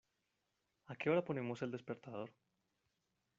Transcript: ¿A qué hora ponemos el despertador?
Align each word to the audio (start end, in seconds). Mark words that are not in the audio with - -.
¿A 0.87 0.95
qué 0.95 1.11
hora 1.11 1.23
ponemos 1.23 1.61
el 1.61 1.69
despertador? 1.69 2.31